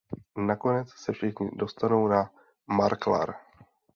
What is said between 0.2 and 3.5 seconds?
Nakonec se všichni dostanou na Marklar.